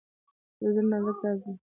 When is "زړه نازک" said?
0.73-1.17